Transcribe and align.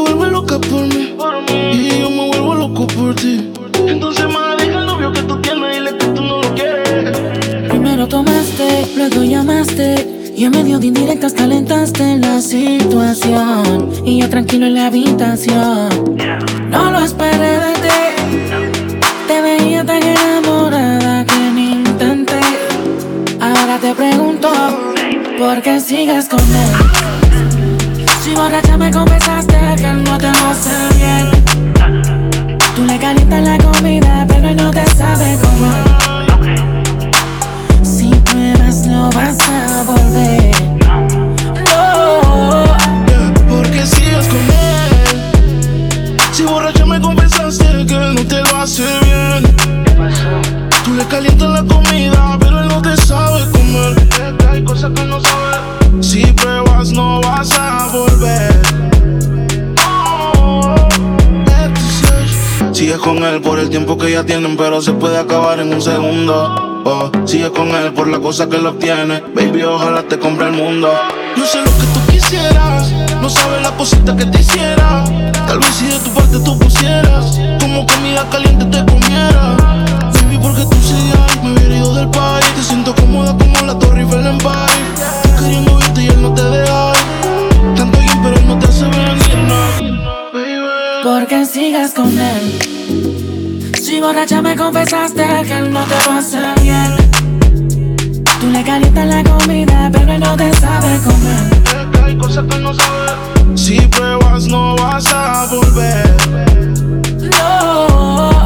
vuelves 0.00 0.32
loca 0.32 0.58
por 0.58 0.86
mí. 0.86 1.14
Y 1.72 2.00
yo 2.00 2.10
me 2.10 2.28
vuelvo 2.28 2.54
loco 2.54 2.86
por 2.86 3.14
ti. 3.14 3.52
Entonces, 3.86 4.26
más 4.26 4.56
deja 4.56 4.80
el 4.80 4.86
novio 4.86 5.12
que 5.12 5.22
tú 5.22 5.40
tienes 5.42 5.76
y 5.76 5.80
le 5.80 5.96
que 5.96 6.06
tú 6.06 6.22
no 6.22 6.42
lo 6.42 6.54
quieres. 6.54 7.18
Primero 7.68 8.08
tomaste, 8.08 8.86
luego 8.96 9.22
llamaste. 9.22 10.32
Y 10.36 10.46
a 10.46 10.50
medio 10.50 10.78
de 10.78 10.86
indirectas 10.86 11.32
calentaste 11.32 12.16
la 12.16 12.40
situación. 12.40 13.92
Y 14.04 14.20
yo 14.20 14.28
tranquilo 14.30 14.66
en 14.66 14.74
la 14.74 14.86
habitación. 14.86 16.16
No 16.70 16.90
lo 16.90 17.00
esperé 17.00 17.58
de 17.64 17.72
ti. 17.74 18.98
Te 19.28 19.40
veía 19.42 19.84
tan 19.84 20.02
enamorada 20.02 21.24
que 21.24 21.38
ni 21.54 21.72
intenté. 21.72 22.40
Ahora 23.40 23.78
te 23.78 23.94
pregunto, 23.94 24.50
¿por 25.38 25.62
qué 25.62 25.80
sigues 25.80 26.28
con 26.28 26.40
él? 26.40 27.03
Si 28.24 28.34
borracha 28.34 28.78
me 28.78 28.90
confesaste 28.90 29.54
que 29.76 29.86
él 29.86 30.02
no 30.02 30.16
te 30.16 30.28
hace 30.28 30.70
bien. 30.96 31.30
Tú 32.74 32.86
le 32.86 32.98
calientas 32.98 33.42
la 33.42 33.58
comida, 33.58 34.24
pero 34.26 34.48
él 34.48 34.56
no 34.56 34.70
te 34.70 34.82
sabe 34.96 35.36
comer. 35.42 35.84
Si 37.82 38.08
pruebas, 38.24 38.86
no 38.86 39.10
vas 39.10 39.36
a 39.40 39.82
volver. 39.82 40.54
No. 41.66 42.64
Porque 43.46 43.84
sigues 43.84 44.26
con 44.28 44.40
él. 44.40 46.16
Si 46.32 46.44
borracha 46.44 46.86
me 46.86 46.98
confesaste 46.98 47.84
que 47.86 47.94
él 47.94 48.14
no 48.14 48.24
te 48.26 48.40
lo 48.40 48.56
hace 48.56 48.84
bien. 49.04 49.54
Tú 50.82 50.94
le 50.94 51.04
calientas 51.08 51.50
la 51.50 51.62
comida, 51.62 52.38
pero 52.40 52.62
él 52.62 52.63
sabe 52.96 53.42
comer. 53.50 54.08
Hay 54.50 54.64
cosas 54.64 54.90
que 54.94 55.04
no. 55.04 55.20
Si 56.00 56.24
pruebas, 56.32 56.92
no 56.92 57.20
vas 57.20 57.50
a 57.58 57.88
volver. 57.92 58.62
Sigues 62.72 62.98
con 62.98 63.22
él 63.24 63.40
por 63.40 63.58
el 63.58 63.70
tiempo 63.70 63.96
que 63.96 64.10
ya 64.10 64.24
tienen, 64.24 64.56
pero 64.56 64.82
se 64.82 64.92
puede 64.92 65.16
acabar 65.18 65.60
en 65.60 65.72
un 65.72 65.80
segundo. 65.80 66.82
Oh, 66.84 67.10
sigues 67.24 67.50
con 67.50 67.68
él 67.68 67.92
por 67.92 68.08
la 68.08 68.18
cosa 68.18 68.48
que 68.48 68.56
él 68.56 68.66
obtiene. 68.66 69.22
Baby, 69.34 69.62
ojalá 69.62 70.02
te 70.02 70.18
compre 70.18 70.48
el 70.48 70.52
mundo. 70.52 70.92
Yo 71.36 71.46
sé 71.46 71.58
lo 71.58 71.64
que 71.64 71.86
tú 71.94 72.12
quisieras, 72.12 72.92
no 73.22 73.30
sabes 73.30 73.62
la 73.62 73.70
cosita 73.70 74.14
que 74.16 74.26
te 74.26 74.40
hiciera. 74.40 75.04
Tal 75.46 75.60
vez 75.60 75.74
si 75.74 75.86
de 75.86 75.98
tu 75.98 76.10
parte 76.10 76.38
tú 76.40 76.58
pusieras, 76.58 77.40
como 77.60 77.86
comida 77.86 78.28
caliente 78.28 78.64
te 78.66 78.82
siento 82.64 82.94
cómoda 82.94 83.36
como 83.36 83.66
la 83.66 83.78
Torre 83.78 84.00
Eiffel 84.00 84.20
en 84.20 84.26
Empire. 84.26 84.54
Tú 85.22 85.42
queriendo 85.42 85.78
irte 85.78 86.02
y 86.02 86.06
él 86.08 86.22
no 86.22 86.34
te 86.34 86.42
deja. 86.42 86.92
Tanto 87.76 87.98
bien, 87.98 88.22
pero 88.22 88.36
él 88.36 88.46
no 88.46 88.58
te 88.58 88.66
hace 88.66 88.84
venir, 88.84 89.38
no. 89.46 90.32
Baby. 90.32 91.02
Porque 91.02 91.44
sigas 91.46 91.92
con 91.92 92.18
él. 92.18 92.58
Si 93.80 94.00
borracha 94.00 94.40
me 94.40 94.56
confesaste 94.56 95.24
que 95.46 95.58
él 95.58 95.72
no 95.72 95.84
te 95.84 95.94
lo 96.06 96.12
hace 96.18 96.40
bien. 96.62 96.96
Tú 98.40 98.50
le 98.50 98.62
calientas 98.62 99.06
la 99.06 99.22
comida, 99.22 99.90
pero 99.92 100.12
él 100.12 100.20
no 100.20 100.36
te 100.36 100.52
sabe 100.54 100.98
comer. 101.04 101.62
Es 101.64 101.86
que 101.92 102.04
hay 102.04 102.16
cosas 102.16 102.44
que 102.48 102.58
no 102.58 102.74
sabes. 102.74 103.12
Si 103.54 103.80
pruebas, 103.82 104.46
no 104.46 104.74
vas 104.76 105.06
a 105.12 105.46
volver. 105.46 106.16
No. 107.30 108.42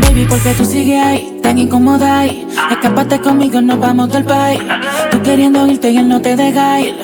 Baby, 0.00 0.26
porque 0.28 0.54
tú 0.54 0.64
sigues 0.64 1.04
ahí, 1.04 1.37
tan 1.48 1.56
incómoda 1.56 2.18
ahí. 2.18 2.46
Escapaste 2.70 3.20
conmigo, 3.20 3.62
nos 3.62 3.80
vamos 3.80 4.12
del 4.12 4.24
país. 4.24 4.60
Tú 5.10 5.22
queriendo 5.22 5.66
irte 5.66 5.90
y 5.90 5.96
él 5.96 6.06
no 6.06 6.20
te 6.20 6.36
deja 6.36 6.78
ir. 6.80 6.94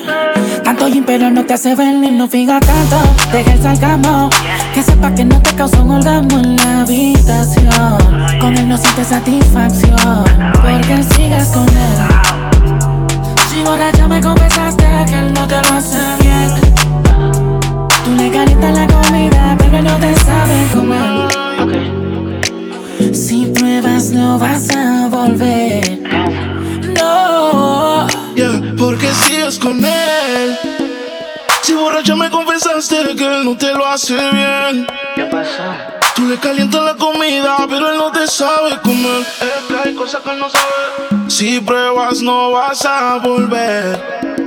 Tanto 0.63 0.85
gym, 0.87 1.03
pero 1.03 1.31
no 1.31 1.43
te 1.45 1.55
hace 1.55 1.73
venir, 1.73 2.11
no 2.11 2.27
fija 2.27 2.59
tanto. 2.59 2.97
Deja 3.31 3.53
el 3.53 3.61
salgamo. 3.63 4.29
Que 4.71 4.83
sepa 4.83 5.15
que 5.15 5.25
no 5.25 5.41
te 5.41 5.51
causó 5.55 5.81
un 5.81 5.91
orgasmo 5.93 6.37
en 6.37 6.57
la 6.57 6.81
habitación. 6.81 7.97
Con 8.39 8.55
él 8.55 8.69
no 8.69 8.77
sientes 8.77 9.07
satisfacción. 9.07 10.23
Porque 10.61 11.03
sigas 11.15 11.47
con 11.47 11.67
él. 11.67 11.97
Si 13.49 13.63
borracha 13.63 14.07
me 14.07 14.21
confesaste 14.21 14.84
volver. 25.35 25.99
No. 26.97 28.07
Yeah, 28.35 28.73
porque 28.77 29.07
sigues 29.13 29.59
con 29.59 29.83
él. 29.83 30.57
Si 31.61 31.73
borracha 31.73 32.15
me 32.15 32.29
confesaste 32.29 33.15
que 33.15 33.25
él 33.25 33.45
no 33.45 33.57
te 33.57 33.73
lo 33.73 33.85
hace 33.85 34.13
bien. 34.13 34.87
¿Qué 35.15 35.23
pasó? 35.25 35.63
Tú 36.15 36.27
le 36.27 36.37
calientas 36.37 36.81
la 36.81 36.95
comida, 36.95 37.57
pero 37.67 37.91
él 37.91 37.97
no 37.97 38.11
te 38.11 38.27
sabe 38.27 38.79
comer. 38.83 39.21
Es 39.41 39.65
que 39.67 39.89
hay 39.89 39.95
cosas 39.95 40.21
que 40.21 40.31
él 40.31 40.39
no 40.39 40.49
sabe. 40.49 41.29
Si 41.29 41.59
pruebas, 41.59 42.21
no 42.21 42.51
vas 42.51 42.85
a 42.85 43.17
volver. 43.17 44.44